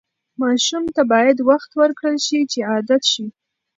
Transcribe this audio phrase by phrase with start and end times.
[0.41, 3.25] ماشوم ته باید وخت ورکړل شي چې عادت شي.